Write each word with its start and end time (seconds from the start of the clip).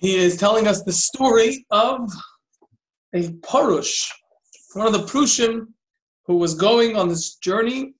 he 0.00 0.16
is 0.16 0.36
telling 0.36 0.66
us 0.66 0.82
the 0.82 0.92
story 0.92 1.66
of 1.70 2.10
a 3.14 3.28
Parush, 3.40 4.10
one 4.74 4.86
of 4.86 4.92
the 4.92 5.06
Prushim 5.06 5.68
who 6.26 6.36
was 6.36 6.54
going 6.54 6.96
on 6.96 7.08
this 7.08 7.36
journey. 7.36 7.94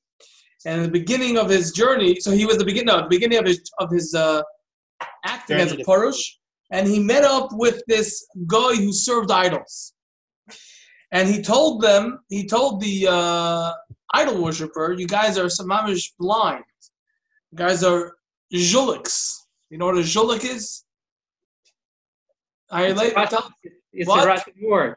And 0.67 0.85
the 0.85 0.91
beginning 0.91 1.39
of 1.39 1.49
his 1.49 1.73
journey, 1.73 2.19
so 2.21 2.33
he 2.33 2.45
was 2.45 2.59
the 2.59 2.65
beginning, 2.65 2.87
no, 2.87 3.03
the 3.03 3.09
beginning 3.09 3.39
of 3.39 3.47
his 3.47 3.61
of 3.79 3.91
his 3.93 4.13
uh, 4.13 4.43
acting 5.25 5.57
as 5.57 5.73
a 5.73 5.77
Parush, 5.77 6.21
and 6.73 6.87
he 6.87 6.99
met 6.99 7.23
up 7.23 7.51
with 7.53 7.81
this 7.87 8.27
guy 8.47 8.75
who 8.75 8.93
served 8.93 9.31
idols. 9.31 9.95
And 11.13 11.29
he 11.29 11.41
told 11.41 11.81
them, 11.81 12.19
he 12.29 12.47
told 12.47 12.83
the 12.83 13.07
uh, 13.09 13.73
idol 14.13 14.43
worshiper, 14.43 14.95
you 14.99 15.07
guys 15.07 15.39
are 15.39 15.47
samamish 15.47 16.13
blind. 16.19 16.65
You 17.51 17.59
guys 17.59 17.83
are 17.83 18.17
zhuliks. 18.53 19.37
You 19.71 19.79
know 19.79 19.87
what 19.87 19.97
a 19.97 20.01
zhulik 20.01 20.45
is? 20.45 20.85
I 22.71 22.87
It's, 22.87 22.99
like 22.99 23.13
a 23.13 23.21
Russian, 23.21 23.39
it's 23.93 24.09
What? 24.09 24.25
a 24.25 24.27
Russian 24.27 24.53
word. 24.63 24.97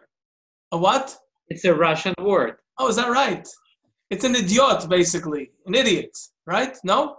a 0.72 0.78
what? 0.78 1.16
It's 1.50 1.66
a 1.66 1.74
Russian 1.74 2.14
word. 2.20 2.56
Oh, 2.78 2.88
is 2.88 2.96
that 2.98 3.10
right? 3.10 3.48
It's 4.10 4.24
an 4.26 4.36
idiot, 4.36 4.88
basically, 4.90 5.52
an 5.66 5.76
idiot, 5.76 6.18
right? 6.46 6.76
No, 6.84 7.18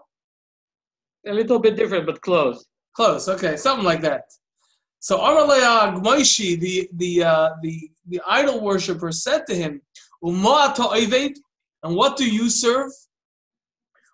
A 1.27 1.33
little 1.33 1.59
bit 1.59 1.77
different, 1.77 2.05
but 2.07 2.21
close. 2.21 2.65
close. 2.95 3.29
Okay, 3.29 3.57
something 3.57 3.85
like 3.85 4.03
that. 4.03 4.25
So 5.01 5.19
Amalei 5.19 5.63
Gmoishi, 5.97 6.61
the 6.61 6.89
the 7.03 7.13
uh, 7.25 7.51
the 7.63 7.75
the 8.11 8.21
idol 8.39 8.61
worshiper, 8.61 9.11
said 9.13 9.43
to 9.49 9.55
him, 9.55 9.73
"Uma 10.23 10.53
ata 10.69 10.83
oved?" 10.83 11.35
And 11.83 11.97
what 11.97 12.17
do 12.17 12.27
you 12.39 12.49
serve? 12.51 12.93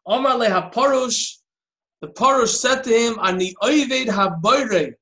Amalei 0.06 0.48
HaParush. 0.58 1.18
The 2.00 2.08
Parush 2.08 2.54
said 2.64 2.84
to 2.84 2.90
him, 3.02 3.18
"Ani 3.28 3.54
oved 3.62 4.06
haboire." 4.18 4.94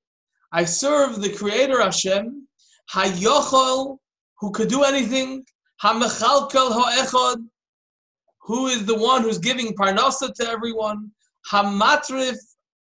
I 0.52 0.64
serve 0.64 1.20
the 1.20 1.32
Creator 1.32 1.80
Hashem, 1.80 2.46
Hayochol, 2.92 3.98
who 4.38 4.50
could 4.52 4.68
do 4.68 4.84
anything, 4.84 5.44
Hamechalkel 5.82 6.72
Ha'echad, 6.72 7.38
who 8.42 8.68
is 8.68 8.86
the 8.86 8.94
one 8.94 9.22
who's 9.22 9.38
giving 9.38 9.74
parnasa 9.74 10.32
to 10.34 10.48
everyone, 10.48 11.10
Hamatrif, 11.52 12.36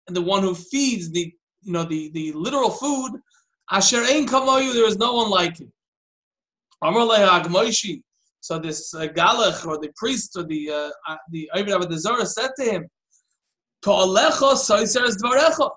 and 0.08 0.16
the 0.16 0.22
one 0.22 0.42
who 0.42 0.56
feeds 0.56 1.12
the 1.12 1.34
you 1.64 1.72
know 1.72 1.84
the, 1.84 2.10
the 2.12 2.32
literal 2.34 2.72
food. 2.72 3.12
Asher 3.70 4.04
ein 4.04 4.26
kamayu, 4.28 4.74
there 4.74 4.88
is 4.88 4.98
no 4.98 5.14
one 5.14 5.30
like 5.30 5.60
him. 5.60 5.72
Amar 6.82 7.06
Agmoishi. 7.06 8.02
So 8.40 8.58
this 8.58 8.94
uh, 8.96 9.02
Galach 9.02 9.66
or 9.68 9.78
the 9.78 9.92
priest 9.96 10.36
or 10.36 10.44
the 10.44 10.72
uh, 10.72 10.90
uh, 11.08 11.18
the 11.30 11.50
Ibn 11.56 11.80
Abadazara 11.80 12.26
said 12.26 12.50
to 12.58 12.64
him, 12.64 12.88
To'alecha 13.86 14.56
soiser 14.56 15.06
dvarecha. 15.16 15.70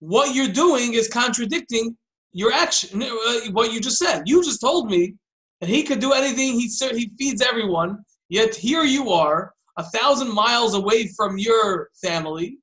What 0.00 0.34
you're 0.34 0.48
doing 0.48 0.94
is 0.94 1.08
contradicting 1.08 1.96
your 2.32 2.52
action. 2.52 3.02
uh, 3.02 3.40
What 3.52 3.72
you 3.72 3.80
just 3.80 3.98
said. 3.98 4.22
You 4.26 4.42
just 4.44 4.60
told 4.60 4.90
me 4.90 5.14
that 5.60 5.68
he 5.68 5.82
could 5.82 6.00
do 6.00 6.12
anything. 6.12 6.58
He 6.60 6.68
he 6.94 7.10
feeds 7.18 7.42
everyone. 7.42 7.98
Yet 8.28 8.54
here 8.54 8.84
you 8.84 9.10
are, 9.10 9.52
a 9.76 9.82
thousand 9.84 10.32
miles 10.32 10.74
away 10.74 11.08
from 11.16 11.38
your 11.38 11.88
family. 12.02 12.58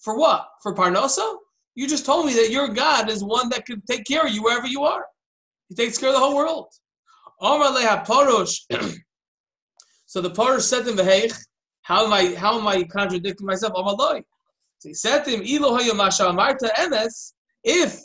For 0.00 0.16
what? 0.16 0.48
For 0.62 0.74
Parnasa? 0.74 1.36
You 1.74 1.88
just 1.88 2.04
told 2.04 2.26
me 2.26 2.34
that 2.34 2.50
your 2.50 2.68
God 2.68 3.08
is 3.08 3.24
one 3.24 3.48
that 3.48 3.64
could 3.64 3.86
take 3.86 4.04
care 4.04 4.26
of 4.26 4.32
you 4.32 4.42
wherever 4.42 4.66
you 4.66 4.84
are. 4.84 5.06
He 5.68 5.74
takes 5.74 5.96
care 5.96 6.10
of 6.10 6.14
the 6.14 6.20
whole 6.20 6.36
world. 6.36 6.68
So 10.06 10.20
the 10.20 10.30
Parush 10.30 10.60
said 10.68 10.84
to 10.84 10.90
him, 10.90 10.98
"V'heich, 10.98 11.34
how 11.80 12.04
am 12.04 12.12
I? 12.12 12.34
How 12.34 12.58
am 12.58 12.68
I 12.68 12.84
contradicting 12.84 13.46
myself?" 13.46 13.72
So 14.82 14.88
he 14.88 14.94
said 14.94 15.22
to 15.24 15.30
him, 15.30 15.42
"Ilo 15.42 15.78
hayo 15.78 15.94
masha 15.94 16.24
amarta 16.24 16.68
emes." 16.74 17.34
If 17.62 18.00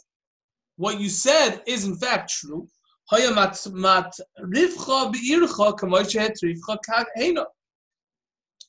what 0.76 1.00
you 1.00 1.10
said 1.10 1.64
is 1.66 1.86
in 1.86 1.98
fact 1.98 2.30
true, 2.30 2.70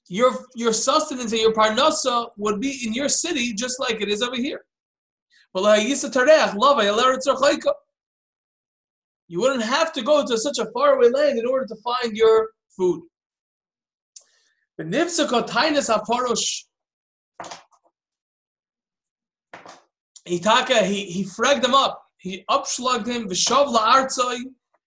your 0.08 0.30
your 0.54 0.72
sustenance 0.72 1.32
and 1.32 1.42
your 1.42 1.52
parnasa 1.52 2.30
would 2.38 2.60
be 2.60 2.86
in 2.86 2.94
your 2.94 3.10
city 3.10 3.52
just 3.52 3.78
like 3.78 4.00
it 4.00 4.08
is 4.08 4.22
over 4.22 4.36
here. 4.36 4.64
You 9.30 9.40
wouldn't 9.40 9.64
have 9.64 9.92
to 9.92 10.02
go 10.02 10.24
to 10.26 10.38
such 10.38 10.58
a 10.58 10.66
faraway 10.72 11.10
land 11.10 11.38
in 11.38 11.44
order 11.46 11.66
to 11.66 11.76
find 11.84 12.16
your 12.16 12.52
food. 12.74 13.02
Itaka, 20.28 20.84
he, 20.84 21.04
he 21.06 21.24
fragged 21.24 21.64
him 21.64 21.74
up. 21.74 22.02
He 22.18 22.44
upslugged 22.50 23.06
him, 23.06 23.28
Vishav 23.28 23.74
la'artzoi, 23.74 24.38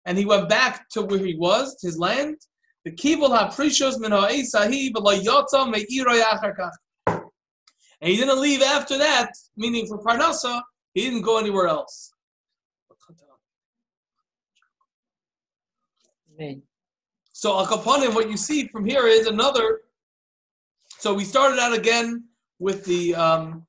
and 0.06 0.18
he 0.18 0.26
went 0.26 0.50
back 0.50 0.90
to 0.90 1.02
where 1.02 1.20
he 1.20 1.36
was, 1.36 1.78
his 1.82 1.98
land. 1.98 2.38
The 2.86 2.92
kibul 2.92 3.30
haprishos 3.30 4.00
min 4.00 4.12
ha'esahi 4.12 4.92
v'lo 4.92 5.22
yotza 5.22 5.70
me'iroi 5.70 6.22
achar 6.22 6.56
kach. 6.58 7.22
And 8.02 8.10
he 8.10 8.18
didn't 8.18 8.42
leave 8.42 8.62
after 8.62 8.98
that, 8.98 9.32
meaning 9.56 9.86
for 9.88 10.00
Parnasa, 10.00 10.62
he 10.94 11.02
didn't 11.02 11.22
go 11.22 11.38
anywhere 11.38 11.68
else. 11.68 12.12
Amen. 16.34 16.64
So 17.34 17.58
Al 17.58 17.68
Kapanim, 17.68 18.16
what 18.16 18.30
you 18.30 18.38
see 18.38 18.68
from 18.68 18.86
here 18.86 19.08
is 19.08 19.28
another. 19.28 19.82
So 21.00 21.14
we 21.14 21.24
started 21.24 21.60
out 21.60 21.74
again 21.74 22.26
with 22.60 22.86
the 22.86 23.16
um, 23.16 23.66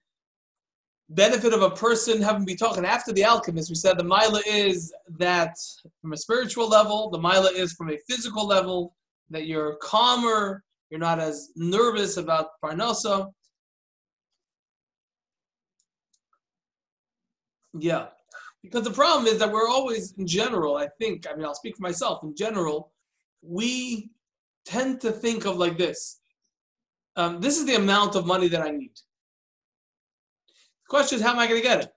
benefit 1.15 1.53
of 1.53 1.62
a 1.62 1.71
person 1.71 2.21
having 2.23 2.47
bitachon 2.47 2.84
after 2.84 3.12
the 3.12 3.25
alchemist. 3.25 3.71
We 3.71 3.77
said 3.77 3.99
the 3.99 4.05
mila 4.05 4.41
is 4.47 4.93
that 5.19 5.56
from 6.00 6.12
a 6.12 6.17
spiritual 6.17 6.69
level, 6.69 7.11
the 7.11 7.19
mila 7.19 7.50
is 7.53 7.73
from 7.75 7.91
a 7.91 7.99
physical 8.09 8.47
level, 8.47 8.95
that 9.31 9.47
you're 9.47 9.77
calmer, 9.77 10.62
you're 10.91 11.00
not 11.00 11.19
as 11.19 11.50
nervous 11.56 12.17
about 12.17 12.61
parnasa. 12.62 13.31
Yeah. 17.79 18.09
Because 18.62 18.84
the 18.84 18.91
problem 18.91 19.27
is 19.27 19.39
that 19.39 19.50
we're 19.50 19.69
always, 19.69 20.12
in 20.19 20.27
general, 20.27 20.77
I 20.77 20.89
think, 21.00 21.27
I 21.29 21.34
mean, 21.34 21.44
I'll 21.44 21.55
speak 21.55 21.77
for 21.77 21.83
myself, 21.83 22.23
in 22.23 22.37
general, 22.37 22.93
we 23.43 24.11
tend 24.65 25.00
to 25.00 25.11
think 25.11 25.47
of 25.47 25.56
like 25.56 25.77
this. 25.79 26.21
Um, 27.17 27.41
this 27.41 27.59
is 27.59 27.67
the 27.67 27.75
amount 27.75 28.15
of 28.15 28.27
money 28.27 28.49
that 28.49 28.62
I 28.62 28.71
need. 28.71 28.93
Question 30.93 31.17
is, 31.17 31.25
how 31.25 31.33
am 31.33 31.39
I 31.39 31.47
going 31.47 31.63
to 31.63 31.67
get 31.67 31.81
it? 31.81 31.93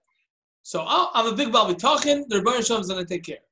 So 0.63 0.81
i 0.87 1.11
I'm 1.13 1.27
a 1.27 1.35
big 1.35 1.51
Baal 1.51 1.67
Bitachon, 1.73 2.23
the 2.29 2.37
Rebbeinu 2.37 2.65
Shalom 2.65 2.81
is 2.81 2.87
going 2.87 3.05
to 3.05 3.13
take 3.13 3.25
care. 3.25 3.43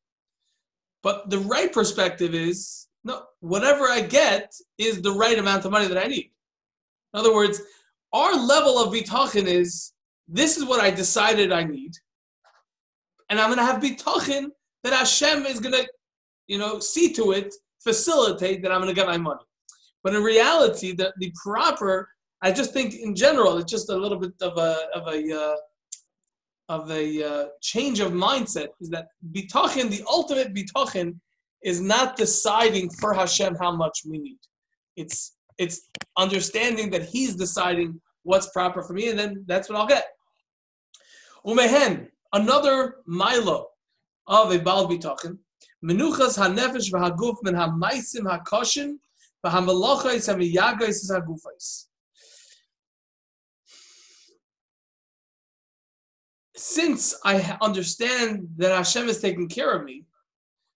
But 1.04 1.30
the 1.30 1.40
right 1.40 1.72
perspective 1.72 2.34
is, 2.34 2.88
no, 3.04 3.24
whatever 3.42 3.90
I 3.90 4.00
get 4.02 4.54
is 4.78 5.02
the 5.02 5.12
right 5.12 5.38
amount 5.38 5.66
of 5.66 5.72
money 5.72 5.88
that 5.88 5.98
I 5.98 6.08
need. 6.08 6.32
In 7.14 7.20
other 7.20 7.34
words, 7.34 7.62
our 8.14 8.34
level 8.34 8.80
of 8.80 8.94
bitachon 8.94 9.46
is, 9.46 9.92
this 10.30 10.58
is 10.58 10.64
what 10.64 10.80
I 10.80 10.90
decided 10.90 11.52
I 11.52 11.66
need 11.66 11.92
and 13.30 13.42
I'm 13.42 13.50
going 13.50 13.58
to 13.58 13.66
have 13.66 13.82
bitachon 13.82 14.52
that 14.84 14.94
Hashem 14.94 15.46
is 15.46 15.60
going 15.60 15.74
to, 15.74 15.88
you 16.48 16.58
know, 16.58 16.80
see 16.80 17.12
to 17.14 17.32
it, 17.32 17.54
facilitate 17.84 18.62
that 18.62 18.72
I'm 18.72 18.80
going 18.80 18.94
to 18.94 18.96
get 18.96 19.08
my 19.08 19.18
money. 19.18 19.44
But 20.04 20.14
in 20.14 20.24
reality, 20.24 20.94
the, 20.94 21.14
the 21.18 21.34
proper, 21.44 22.08
I 22.44 22.52
just 22.52 22.74
think 22.74 22.96
in 22.96 23.16
general, 23.16 23.58
it's 23.58 23.72
just 23.72 23.90
a 23.90 23.96
little 23.96 24.20
bit 24.20 24.34
of 24.42 24.58
a 24.58 24.78
of 24.94 25.08
a 25.08 25.20
uh, 25.44 25.56
of 26.68 26.92
a 26.92 27.06
uh, 27.24 27.46
change 27.62 28.02
of 28.02 28.12
mindset. 28.12 28.68
Is 28.82 28.90
that 28.90 29.08
bitachon, 29.32 29.90
the 29.90 30.04
ultimate 30.08 30.54
bitachon, 30.54 31.16
is 31.64 31.80
not 31.80 32.18
deciding 32.18 32.90
for 32.90 33.14
Hashem 33.14 33.56
how 33.56 33.72
much 33.74 34.02
we 34.06 34.18
need. 34.18 34.40
It's 34.98 35.38
it's 35.58 35.88
understanding 36.18 36.90
that 36.90 37.04
He's 37.06 37.36
deciding 37.36 38.02
what's 38.24 38.50
proper 38.50 38.84
for 38.84 38.92
me, 38.92 39.10
and 39.10 39.18
then 39.18 39.46
that's 39.48 39.70
what 39.70 39.78
I'll 39.78 39.88
get. 39.88 40.08
Umehen, 41.46 42.08
another 42.34 42.96
milo 43.06 43.68
of 44.28 44.52
a 44.52 44.60
Baal 44.60 44.90
Bitachon. 44.90 45.38
Menuchas 45.82 46.38
hanefesh 46.38 46.92
v'haguf 46.92 47.38
min 47.44 47.56
hamaisim 47.56 48.24
hakoshin 48.24 48.96
v'hamalachais 49.46 50.28
hamiyagais 50.28 51.10
hagufais. 51.10 51.86
Since 56.56 57.16
I 57.26 57.58
understand 57.62 58.48
that 58.58 58.72
Hashem 58.72 59.10
is 59.10 59.20
taking 59.20 59.50
care 59.50 59.72
of 59.72 59.84
me, 59.84 60.06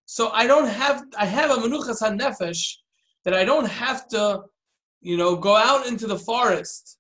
so 0.05 0.29
I 0.29 0.47
don't 0.47 0.67
have 0.67 1.03
I 1.17 1.25
have 1.25 1.51
a 1.51 1.55
menuchas 1.55 2.01
hanefesh 2.01 2.77
that 3.25 3.33
I 3.33 3.43
don't 3.43 3.67
have 3.67 4.07
to, 4.09 4.43
you 5.01 5.17
know, 5.17 5.35
go 5.35 5.55
out 5.55 5.85
into 5.85 6.07
the 6.07 6.17
forest 6.17 6.97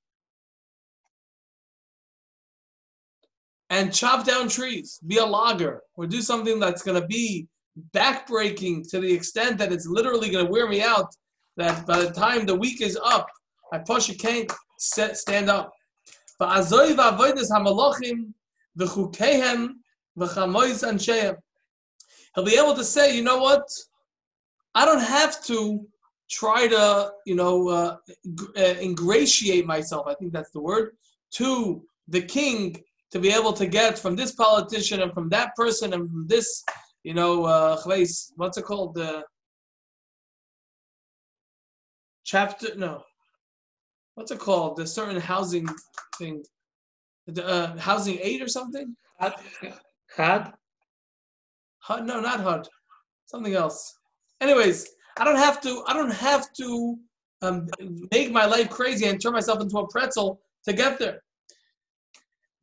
and 3.69 3.93
chop 3.93 4.25
down 4.25 4.47
trees, 4.49 4.99
be 5.07 5.17
a 5.17 5.25
logger, 5.25 5.81
or 5.95 6.05
do 6.05 6.21
something 6.21 6.59
that's 6.59 6.83
going 6.83 6.99
to 7.01 7.07
be 7.07 7.47
backbreaking 7.93 8.89
to 8.89 8.99
the 8.99 9.11
extent 9.11 9.57
that 9.57 9.71
it's 9.71 9.87
literally 9.87 10.29
going 10.29 10.45
to 10.45 10.51
wear 10.51 10.67
me 10.67 10.81
out. 10.81 11.15
That 11.55 11.87
by 11.87 11.99
the 12.03 12.11
time 12.11 12.45
the 12.45 12.55
week 12.55 12.81
is 12.81 12.99
up, 13.03 13.27
I 13.73 13.79
push 13.79 14.15
can't 14.17 14.51
stand 14.77 15.49
up. 15.49 15.73
V'chukehem 18.77 19.69
v'chamois 20.17 20.83
ansheim. 20.83 21.35
He'll 22.35 22.45
be 22.45 22.57
able 22.57 22.75
to 22.75 22.83
say, 22.83 23.15
you 23.15 23.23
know 23.23 23.39
what? 23.39 23.67
I 24.75 24.85
don't 24.85 25.01
have 25.01 25.43
to 25.45 25.87
try 26.29 26.67
to, 26.67 27.11
you 27.25 27.35
know, 27.35 27.69
uh, 27.69 27.97
uh, 28.57 28.75
ingratiate 28.79 29.65
myself. 29.65 30.07
I 30.07 30.13
think 30.15 30.33
that's 30.33 30.51
the 30.51 30.61
word 30.61 30.91
to 31.31 31.83
the 32.07 32.21
king 32.21 32.83
to 33.11 33.19
be 33.19 33.31
able 33.31 33.53
to 33.53 33.65
get 33.65 33.97
from 33.97 34.15
this 34.15 34.33
politician 34.33 35.01
and 35.01 35.13
from 35.13 35.29
that 35.29 35.55
person 35.55 35.93
and 35.93 36.09
from 36.09 36.27
this, 36.27 36.63
you 37.03 37.13
know, 37.13 37.45
uh, 37.45 37.81
what's 38.35 38.57
it 38.57 38.65
called? 38.65 38.95
The 38.95 39.23
chapter? 42.25 42.75
No, 42.75 43.03
what's 44.15 44.31
it 44.31 44.39
called? 44.39 44.77
The 44.77 44.85
certain 44.85 45.19
housing 45.19 45.67
thing, 46.17 46.43
the 47.27 47.45
uh, 47.45 47.77
housing 47.77 48.17
aid 48.21 48.41
or 48.41 48.47
something? 48.47 48.95
Had, 49.19 49.33
had 50.15 50.53
HUD? 51.79 52.05
No, 52.05 52.19
not 52.19 52.41
HUD. 52.41 52.67
Something 53.25 53.55
else. 53.55 53.97
Anyways, 54.41 54.87
I 55.17 55.23
don't 55.23 55.37
have 55.37 55.61
to. 55.61 55.83
I 55.87 55.93
don't 55.93 56.13
have 56.13 56.53
to 56.53 56.97
um, 57.41 57.67
make 58.11 58.31
my 58.31 58.45
life 58.45 58.69
crazy 58.69 59.05
and 59.05 59.21
turn 59.21 59.33
myself 59.33 59.61
into 59.61 59.77
a 59.77 59.87
pretzel 59.87 60.41
to 60.65 60.73
get 60.73 60.99
there. 60.99 61.21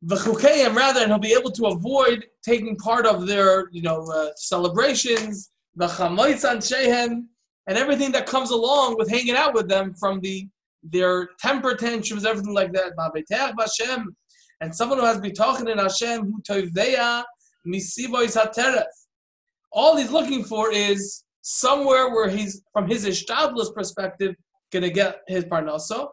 V'chukayim 0.05 0.75
rather, 0.75 1.01
and 1.01 1.11
he'll 1.11 1.19
be 1.19 1.33
able 1.33 1.51
to 1.51 1.67
avoid 1.67 2.25
taking 2.43 2.75
part 2.75 3.05
of 3.05 3.25
their, 3.25 3.69
you 3.71 3.81
know, 3.81 4.05
uh, 4.11 4.29
celebrations, 4.35 5.51
v'chamoitzan 5.79 6.67
shehem, 6.67 7.29
and 7.67 7.77
everything 7.77 8.11
that 8.11 8.27
comes 8.27 8.51
along 8.51 8.97
with 8.97 9.09
hanging 9.09 9.35
out 9.35 9.53
with 9.53 9.67
them, 9.67 9.93
from 9.95 10.19
the 10.21 10.47
their 10.83 11.29
temper 11.39 11.75
tantrums, 11.75 12.25
everything 12.25 12.53
like 12.53 12.71
that. 12.73 12.93
And 14.65 14.73
someone 14.73 14.97
who 14.97 15.05
has 15.05 15.19
bitachon 15.19 15.71
in 15.71 15.77
Hashem, 15.77 16.23
who 16.23 16.41
toiveya 16.41 17.23
misivois. 17.67 18.35
All 19.71 19.95
he's 19.95 20.09
looking 20.09 20.43
for 20.43 20.71
is 20.71 21.23
somewhere 21.43 22.09
where 22.09 22.27
he's, 22.27 22.63
from 22.73 22.89
his 22.89 23.05
ishtadlus 23.05 23.71
perspective, 23.75 24.33
gonna 24.71 24.89
get 24.89 25.17
his 25.27 25.45
parnaso. 25.45 26.09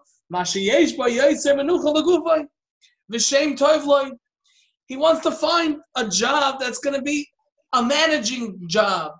He 4.86 4.96
wants 4.98 5.22
to 5.22 5.30
find 5.30 5.76
a 5.96 6.08
job 6.08 6.60
that's 6.60 6.78
going 6.78 6.96
to 6.96 7.02
be 7.02 7.26
a 7.72 7.82
managing 7.82 8.60
job, 8.66 9.12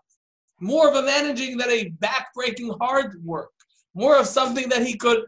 more 0.61 0.91
of 0.91 0.97
a 0.97 1.03
managing 1.03 1.57
than 1.57 1.71
a 1.71 1.91
backbreaking 2.03 2.77
hard 2.83 3.25
work, 3.25 3.53
more 3.95 4.19
of 4.19 4.27
something 4.27 4.69
that 4.69 4.87
he 4.87 4.95
could 4.95 5.25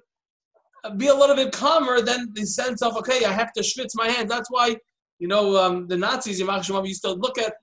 be 0.90 1.08
a 1.08 1.14
little 1.14 1.36
bit 1.36 1.52
calmer 1.52 2.00
than 2.00 2.32
the 2.34 2.44
sense 2.44 2.82
of 2.82 2.96
okay, 2.96 3.24
I 3.24 3.32
have 3.32 3.52
to 3.54 3.62
schwitz 3.62 3.94
my 3.94 4.08
hands. 4.08 4.28
That's 4.28 4.50
why 4.50 4.76
you 5.18 5.28
know 5.28 5.56
um, 5.56 5.86
the 5.86 5.96
Nazis 5.96 6.40
Yamach 6.40 6.60
Shemam 6.60 6.86
used 6.86 7.02
to 7.02 7.12
look 7.12 7.38
at 7.38 7.54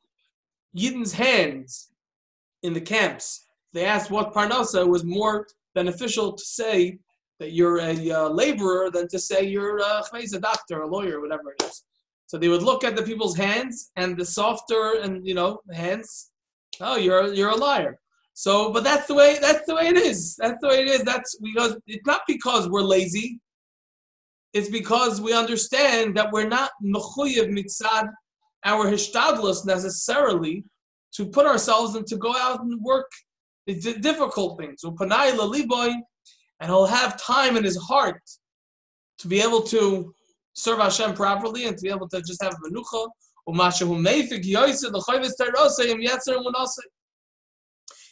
Yidden's 0.78 1.14
hands 1.14 1.92
in 2.64 2.74
the 2.74 2.82
camps. 2.82 3.48
They 3.74 3.86
asked 3.86 4.12
what 4.12 4.34
parnasa 4.34 4.88
was 4.88 5.04
more 5.04 5.48
beneficial 5.76 6.34
to 6.34 6.44
say 6.44 7.00
that 7.40 7.54
you're 7.54 7.80
a 7.80 8.12
uh, 8.12 8.30
laborer 8.30 8.92
than 8.92 9.08
to 9.10 9.20
say 9.20 9.44
you're 9.44 9.80
uh, 9.80 10.04
a 10.14 10.40
doctor, 10.40 10.82
a 10.82 10.88
lawyer, 10.88 11.22
whatever 11.22 11.56
it 11.58 11.64
is. 11.64 11.84
So 12.28 12.38
they 12.38 12.48
would 12.48 12.64
look 12.64 12.84
at 12.84 12.96
the 12.96 13.04
people's 13.04 13.36
hands, 13.36 13.92
and 13.96 14.18
the 14.18 14.26
softer 14.26 15.00
and 15.02 15.26
you 15.28 15.34
know 15.34 15.60
hands, 15.74 16.32
oh, 16.80 16.98
you're 16.98 17.34
you're 17.34 17.50
a 17.50 17.56
liar. 17.56 18.00
So, 18.42 18.74
but 18.74 18.84
that's 18.84 19.06
the 19.06 19.14
way 19.14 19.38
that's 19.40 19.68
the 19.68 19.76
way 19.76 19.90
it 19.90 19.98
is. 19.98 20.36
That's 20.38 20.58
the 20.62 20.70
way 20.70 20.82
it 20.82 20.88
is. 20.88 21.04
That's 21.04 21.38
because 21.44 21.78
it's 21.86 22.08
not 22.08 22.22
because 22.28 22.68
we're 22.68 22.82
lazy. 22.82 23.40
It's 24.52 24.68
because 24.68 25.22
we 25.22 25.32
understand 25.32 26.18
that 26.18 26.32
we're 26.32 26.48
not 26.48 26.72
mechuyev 26.84 27.50
mitzad 27.56 28.10
our 28.66 28.88
hishtadlus 28.88 29.64
necessarily 29.68 30.64
to 31.18 31.28
put 31.28 31.46
ourselves 31.46 31.94
and 31.94 32.08
to 32.08 32.18
go 32.18 32.36
out 32.36 32.62
and 32.64 32.82
work 32.82 33.12
the 33.68 33.76
di- 33.80 34.00
difficult 34.00 34.60
things. 34.60 34.84
And 34.84 36.68
he'll 36.72 36.88
have 36.88 37.22
time 37.22 37.58
in 37.58 37.64
his 37.64 37.78
heart 37.78 38.24
to 39.20 39.28
be 39.28 39.40
able 39.40 39.62
to 39.76 40.16
serve 40.54 40.80
Hashem 40.80 41.14
properly 41.14 41.66
and 41.68 41.78
to 41.78 41.84
be 41.84 41.92
able 41.92 42.10
to 42.10 42.24
just 42.24 42.42
have 42.42 42.56
menucha. 42.66 43.08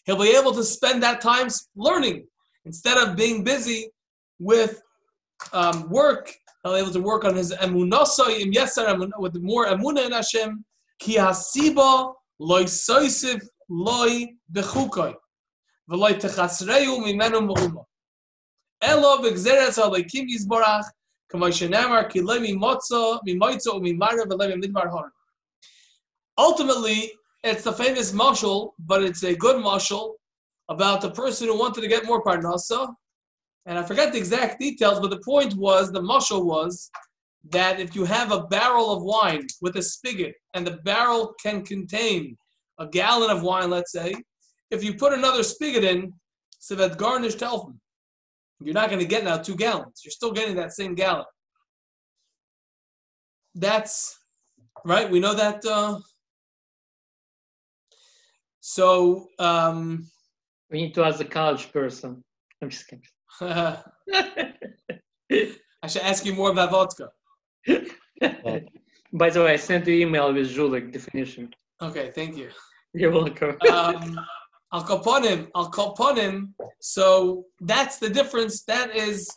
He'll 0.05 0.21
be 0.21 0.35
able 0.35 0.53
to 0.53 0.63
spend 0.63 1.03
that 1.03 1.21
time 1.21 1.47
learning 1.75 2.27
instead 2.65 2.97
of 2.97 3.15
being 3.15 3.43
busy 3.43 3.89
with 4.39 4.81
um, 5.53 5.89
work. 5.89 6.33
He'll 6.63 6.73
be 6.73 6.79
able 6.79 6.91
to 6.91 7.01
work 7.01 7.25
on 7.25 7.35
his 7.35 7.51
emunasei 7.53 8.39
im 8.41 8.51
yetzer 8.51 8.87
emun- 8.87 9.17
with 9.17 9.35
more 9.41 9.67
emuna 9.67 10.05
in 10.05 10.11
Hashem. 10.11 10.65
Ki 10.99 11.15
hasiba 11.15 12.13
loy 12.39 12.63
soisiv 12.63 13.41
loy 13.69 14.27
bechukoi. 14.51 15.13
V'loy 15.89 16.19
techasreu 16.19 16.99
mimenu. 16.99 17.83
Elo 18.81 19.17
ha'leikim 19.17 20.27
yizborach. 20.27 20.83
Ultimately, 26.37 27.11
it's 27.43 27.63
the 27.63 27.73
famous 27.73 28.11
mashal, 28.11 28.71
but 28.79 29.03
it's 29.03 29.23
a 29.23 29.35
good 29.35 29.63
mashal 29.63 30.13
about 30.69 31.01
the 31.01 31.11
person 31.11 31.47
who 31.47 31.57
wanted 31.57 31.81
to 31.81 31.87
get 31.87 32.05
more 32.05 32.23
parnasa. 32.23 32.93
And 33.65 33.77
I 33.77 33.83
forget 33.83 34.11
the 34.11 34.17
exact 34.17 34.59
details, 34.59 34.99
but 34.99 35.09
the 35.09 35.19
point 35.19 35.53
was, 35.55 35.91
the 35.91 36.01
mashal 36.01 36.45
was 36.45 36.89
that 37.49 37.79
if 37.79 37.95
you 37.95 38.03
have 38.03 38.31
a 38.31 38.43
barrel 38.43 38.91
of 38.91 39.03
wine 39.03 39.47
with 39.61 39.77
a 39.77 39.81
spigot, 39.81 40.35
and 40.53 40.65
the 40.65 40.77
barrel 40.83 41.33
can 41.41 41.63
contain 41.63 42.37
a 42.79 42.87
gallon 42.87 43.29
of 43.29 43.43
wine, 43.43 43.69
let's 43.69 43.91
say, 43.91 44.13
if 44.71 44.83
you 44.83 44.93
put 44.93 45.13
another 45.13 45.43
spigot 45.43 45.83
in, 45.83 46.13
so 46.59 46.75
that 46.75 46.97
garnished 46.97 47.41
elfin, 47.41 47.79
you're 48.61 48.73
not 48.73 48.89
going 48.89 48.99
to 48.99 49.07
get 49.07 49.23
now 49.23 49.37
two 49.37 49.55
gallons. 49.55 50.01
You're 50.03 50.11
still 50.11 50.31
getting 50.31 50.55
that 50.57 50.73
same 50.73 50.93
gallon. 50.93 51.25
That's 53.55 54.19
right. 54.83 55.09
We 55.09 55.21
know 55.21 55.33
that. 55.33 55.63
Uh, 55.65 55.99
so 58.59 59.27
um, 59.39 60.07
we 60.69 60.81
need 60.81 60.93
to 60.95 61.03
ask 61.03 61.17
the 61.17 61.25
college 61.25 61.71
person. 61.71 62.23
I'm 62.61 62.69
just 62.69 62.87
kidding. 62.87 63.05
I 65.81 65.87
should 65.87 66.01
ask 66.01 66.25
you 66.25 66.33
more 66.33 66.51
about 66.51 66.71
vodka. 66.71 67.09
By 69.13 69.29
the 69.29 69.43
way, 69.43 69.53
I 69.53 69.55
sent 69.55 69.85
the 69.85 70.01
email 70.01 70.33
with 70.33 70.53
Julik 70.53 70.91
definition. 70.91 71.53
Okay, 71.81 72.11
thank 72.13 72.37
you. 72.37 72.49
You're 72.93 73.11
welcome. 73.11 73.55
um, 73.71 74.19
Al 74.73 74.83
Kaponim, 74.83 75.47
Al 75.55 75.71
Kaponim. 75.71 76.49
So 76.79 77.45
that's 77.61 77.97
the 77.97 78.09
difference. 78.09 78.63
That 78.63 78.95
is 78.95 79.29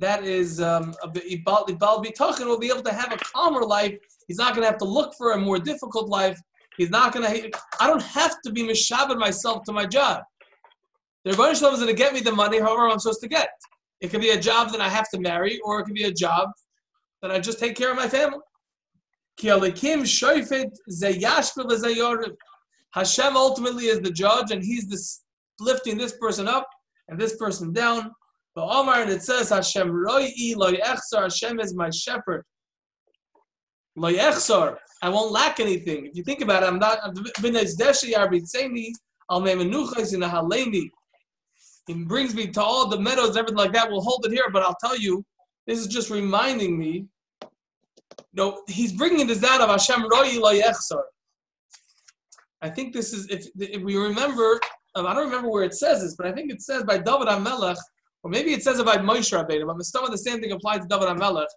that 0.00 0.24
is 0.24 0.60
um, 0.60 0.94
bit- 1.12 1.44
Ibal 1.44 1.68
Ibal 1.68 2.44
will 2.46 2.58
be 2.58 2.68
able 2.68 2.82
to 2.82 2.92
have 2.92 3.12
a 3.12 3.16
calmer 3.16 3.62
life. 3.62 3.96
He's 4.26 4.38
not 4.38 4.54
going 4.54 4.62
to 4.62 4.70
have 4.70 4.78
to 4.78 4.84
look 4.84 5.14
for 5.16 5.32
a 5.32 5.38
more 5.38 5.58
difficult 5.58 6.08
life. 6.08 6.38
He's 6.76 6.90
not 6.90 7.12
going 7.12 7.24
to. 7.24 7.50
I 7.80 7.86
don't 7.86 8.02
have 8.02 8.36
to 8.44 8.52
be 8.52 8.62
mishabed 8.62 9.18
myself 9.18 9.64
to 9.64 9.72
my 9.72 9.86
job. 9.86 10.22
The 11.24 11.32
Rebbeinu 11.32 11.52
is 11.52 11.60
going 11.60 11.86
to 11.86 11.94
get 11.94 12.12
me 12.12 12.20
the 12.20 12.32
money, 12.32 12.58
however 12.58 12.88
I'm 12.88 12.98
supposed 12.98 13.22
to 13.22 13.28
get. 13.28 13.48
It 14.00 14.08
could 14.08 14.20
be 14.20 14.30
a 14.30 14.40
job 14.40 14.70
that 14.72 14.80
I 14.80 14.88
have 14.88 15.08
to 15.10 15.20
marry, 15.20 15.60
or 15.64 15.80
it 15.80 15.84
could 15.84 15.94
be 15.94 16.04
a 16.04 16.12
job 16.12 16.50
that 17.22 17.30
I 17.30 17.38
just 17.38 17.58
take 17.58 17.76
care 17.76 17.90
of 17.90 17.96
my 17.96 18.08
family. 18.08 18.40
Hashem 22.92 23.36
ultimately 23.36 23.86
is 23.86 24.00
the 24.00 24.10
judge, 24.10 24.50
and 24.50 24.62
He's 24.62 24.86
this, 24.88 25.22
lifting 25.60 25.96
this 25.96 26.16
person 26.18 26.46
up 26.46 26.68
and 27.08 27.18
this 27.18 27.36
person 27.36 27.72
down. 27.72 28.12
But 28.54 28.68
Omar, 28.68 29.02
and 29.02 29.10
it 29.10 29.22
says, 29.22 29.48
Hashem 29.48 29.90
roi. 29.90 30.28
Hashem 30.82 31.60
is 31.60 31.74
my 31.74 31.90
shepherd. 31.90 32.44
I 35.02 35.08
won't 35.08 35.32
lack 35.32 35.60
anything. 35.60 36.06
If 36.06 36.16
you 36.16 36.24
think 36.24 36.40
about 36.40 36.62
it, 36.62 36.66
I'm 36.66 36.78
not. 36.78 36.98
He 41.86 42.04
brings 42.04 42.34
me 42.34 42.46
to 42.48 42.62
all 42.62 42.88
the 42.88 42.98
meadows, 42.98 43.36
everything 43.36 43.58
like 43.58 43.72
that. 43.72 43.90
We'll 43.90 44.00
hold 44.00 44.24
it 44.24 44.32
here, 44.32 44.48
but 44.50 44.62
I'll 44.62 44.76
tell 44.82 44.96
you, 44.98 45.24
this 45.66 45.78
is 45.78 45.86
just 45.86 46.10
reminding 46.10 46.78
me. 46.78 47.06
No, 48.32 48.62
he's 48.68 48.92
bringing 48.92 49.26
this 49.26 49.44
out 49.44 49.60
of 49.60 49.68
Hashem 49.68 50.02
loy 50.02 50.60
echsar. 50.60 51.02
I 52.62 52.70
think 52.70 52.94
this 52.94 53.12
is 53.12 53.28
if 53.28 53.46
if 53.58 53.82
we 53.82 53.96
remember. 53.96 54.60
Um, 54.96 55.06
I 55.06 55.14
don't 55.14 55.24
remember 55.24 55.50
where 55.50 55.64
it 55.64 55.74
says 55.74 56.02
this, 56.02 56.14
but 56.14 56.26
I 56.26 56.32
think 56.32 56.52
it 56.52 56.62
says 56.62 56.84
by 56.84 56.98
David 56.98 57.26
HaMelech, 57.26 57.76
or 58.22 58.30
maybe 58.30 58.52
it 58.52 58.62
says 58.62 58.78
it 58.78 58.86
by 58.86 58.96
Moshe 58.96 59.32
Rabbeinu. 59.32 59.66
But 59.66 60.04
of 60.04 60.10
the 60.12 60.18
same 60.18 60.40
thing 60.40 60.52
applies 60.52 60.80
to 60.80 60.86
David 60.88 61.08
HaMelech. 61.08 61.48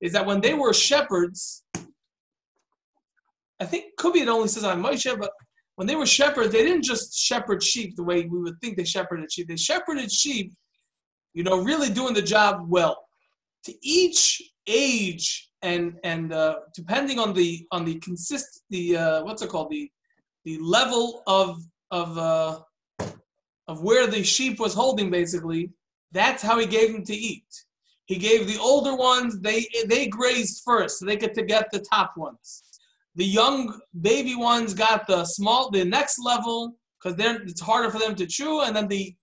Is 0.00 0.12
that 0.12 0.26
when 0.26 0.40
they 0.40 0.54
were 0.54 0.72
shepherds, 0.72 1.62
I 3.60 3.64
think 3.64 3.96
could 3.96 4.12
be 4.12 4.20
it 4.20 4.28
only 4.28 4.48
says 4.48 4.64
on 4.64 4.82
Moshe, 4.82 5.18
but 5.18 5.30
when 5.76 5.86
they 5.86 5.96
were 5.96 6.06
shepherds, 6.06 6.52
they 6.52 6.62
didn't 6.62 6.84
just 6.84 7.18
shepherd 7.18 7.62
sheep 7.62 7.96
the 7.96 8.02
way 8.02 8.24
we 8.24 8.40
would 8.40 8.60
think 8.60 8.76
they 8.76 8.84
shepherded 8.84 9.30
sheep. 9.30 9.48
They 9.48 9.56
shepherded 9.56 10.10
sheep, 10.10 10.52
you 11.34 11.42
know, 11.42 11.62
really 11.62 11.90
doing 11.90 12.14
the 12.14 12.22
job 12.22 12.64
well. 12.68 13.04
To 13.64 13.74
each 13.82 14.42
age 14.66 15.50
and 15.62 15.98
and 16.04 16.32
uh, 16.32 16.56
depending 16.74 17.18
on 17.18 17.32
the 17.34 17.66
on 17.72 17.84
the 17.84 17.96
consist 17.96 18.62
the 18.70 18.96
uh, 18.96 19.24
what's 19.24 19.42
it 19.42 19.50
called 19.50 19.70
the 19.70 19.90
the 20.44 20.58
level 20.58 21.22
of 21.26 21.60
of 21.90 22.16
uh, 22.18 22.60
of 23.68 23.82
where 23.82 24.06
the 24.06 24.22
sheep 24.22 24.58
was 24.58 24.74
holding 24.74 25.10
basically 25.10 25.70
that's 26.12 26.42
how 26.42 26.58
he 26.58 26.66
gave 26.66 26.92
them 26.92 27.04
to 27.04 27.14
eat 27.14 27.46
he 28.06 28.16
gave 28.16 28.46
the 28.46 28.58
older 28.58 28.94
ones 28.96 29.40
they 29.40 29.66
they 29.86 30.06
grazed 30.06 30.62
first 30.64 30.98
so 30.98 31.06
they 31.06 31.16
get 31.16 31.34
to 31.34 31.42
get 31.42 31.70
the 31.72 31.84
top 31.90 32.12
ones 32.16 32.62
the 33.16 33.24
young 33.24 33.78
baby 34.00 34.34
ones 34.36 34.72
got 34.74 35.06
the 35.06 35.24
small 35.24 35.70
the 35.70 35.84
next 35.84 36.18
level 36.22 36.76
because 37.02 37.16
then 37.16 37.42
it's 37.46 37.60
harder 37.60 37.90
for 37.90 37.98
them 37.98 38.14
to 38.14 38.26
chew 38.26 38.62
and 38.62 38.76
then 38.76 38.88
the 38.88 39.14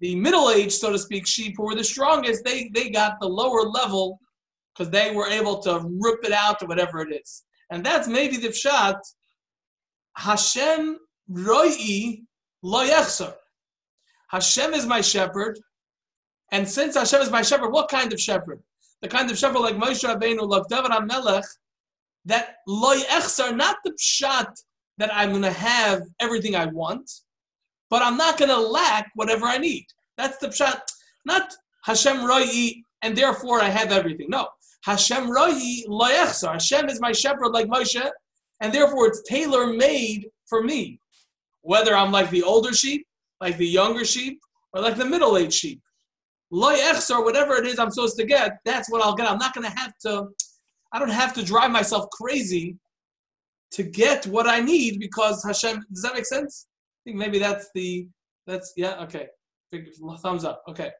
the 0.00 0.14
middle 0.16 0.50
age 0.50 0.72
so 0.72 0.92
to 0.92 0.98
speak 0.98 1.26
sheep 1.26 1.54
who 1.56 1.64
were 1.64 1.74
the 1.74 1.84
strongest 1.84 2.44
they 2.44 2.70
they 2.74 2.90
got 2.90 3.14
the 3.20 3.26
lower 3.26 3.62
level 3.62 4.20
because 4.76 4.90
they 4.90 5.14
were 5.14 5.26
able 5.26 5.58
to 5.60 5.80
rip 6.00 6.24
it 6.24 6.32
out 6.32 6.62
or 6.62 6.66
whatever 6.66 7.00
it 7.00 7.12
is. 7.12 7.44
And 7.70 7.84
that's 7.84 8.08
maybe 8.08 8.36
the 8.36 8.48
pshat. 8.48 8.98
Hashem 10.16 10.98
roi 11.28 12.18
lo 12.62 12.86
yechser. 12.86 13.34
Hashem 14.28 14.74
is 14.74 14.86
my 14.86 15.00
shepherd, 15.00 15.58
and 16.50 16.68
since 16.68 16.96
Hashem 16.96 17.22
is 17.22 17.30
my 17.30 17.42
shepherd, 17.42 17.70
what 17.70 17.88
kind 17.88 18.12
of 18.12 18.20
shepherd? 18.20 18.60
The 19.02 19.08
kind 19.08 19.30
of 19.30 19.38
shepherd 19.38 19.60
like 19.60 19.76
Moshe 19.76 20.04
Rabbeinu, 20.04 20.48
like 20.48 20.64
David 20.68 20.90
HaMelech, 20.90 21.44
that 22.26 22.56
lo 22.66 22.94
yechser, 22.94 23.56
not 23.56 23.76
the 23.84 23.92
pshat 23.92 24.52
that 24.98 25.14
I'm 25.14 25.30
going 25.30 25.42
to 25.42 25.50
have 25.52 26.02
everything 26.20 26.54
I 26.54 26.66
want, 26.66 27.10
but 27.90 28.02
I'm 28.02 28.16
not 28.16 28.38
going 28.38 28.50
to 28.50 28.60
lack 28.60 29.10
whatever 29.14 29.46
I 29.46 29.58
need. 29.58 29.86
That's 30.16 30.38
the 30.38 30.48
pshat. 30.48 30.80
Not 31.24 31.54
Hashem 31.84 32.24
roi, 32.24 32.72
and 33.02 33.16
therefore 33.16 33.60
I 33.60 33.68
have 33.68 33.92
everything. 33.92 34.26
No. 34.28 34.48
Hashem 34.84 35.24
Rahi 35.24 35.86
Layechsar. 35.88 36.52
Hashem 36.52 36.88
is 36.88 37.00
my 37.00 37.12
shepherd 37.12 37.50
like 37.50 37.66
Moshe, 37.66 38.08
and 38.60 38.72
therefore 38.72 39.08
it's 39.08 39.22
tailor 39.22 39.72
made 39.72 40.28
for 40.48 40.62
me. 40.62 41.00
Whether 41.62 41.94
I'm 41.94 42.12
like 42.12 42.30
the 42.30 42.44
older 42.44 42.72
sheep, 42.72 43.04
like 43.40 43.56
the 43.56 43.66
younger 43.66 44.04
sheep, 44.04 44.38
or 44.72 44.80
like 44.80 44.96
the 44.96 45.04
middle 45.04 45.36
aged 45.36 45.54
sheep. 45.54 45.80
Layechsar, 46.52 47.24
whatever 47.24 47.56
it 47.56 47.66
is 47.66 47.80
I'm 47.80 47.90
supposed 47.90 48.16
to 48.18 48.24
get, 48.24 48.58
that's 48.64 48.88
what 48.88 49.02
I'll 49.02 49.16
get. 49.16 49.28
I'm 49.28 49.38
not 49.38 49.54
going 49.54 49.68
to 49.68 49.76
have 49.76 49.92
to, 50.02 50.28
I 50.96 50.98
don't 50.98 51.10
have 51.10 51.34
to 51.34 51.44
drive 51.44 51.70
myself 51.72 52.08
crazy 52.08 52.78
to 53.72 53.82
get 53.82 54.26
what 54.26 54.46
I 54.46 54.60
need 54.60 54.98
because 54.98 55.44
Hashem, 55.44 55.84
does 55.92 56.00
that 56.00 56.14
make 56.14 56.24
sense? 56.24 56.68
I 56.70 57.10
think 57.10 57.18
maybe 57.18 57.38
that's 57.38 57.68
the, 57.74 58.08
that's, 58.46 58.72
yeah, 58.78 59.02
okay. 59.02 59.26
Thumbs 60.22 60.46
up. 60.46 60.62
Okay. 60.66 60.90